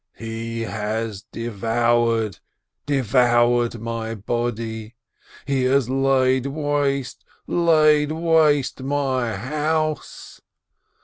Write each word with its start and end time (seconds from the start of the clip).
'He 0.13 0.61
has 0.61 1.25
devoured, 1.31 2.39
devoured 2.87 3.79
my 3.79 4.15
body, 4.15 4.95
he 5.45 5.65
has 5.65 5.91
laid 5.91 6.47
waste, 6.47 7.23
laid 7.47 8.11
waste 8.11 8.81
my 8.81 9.35
house 9.35 10.41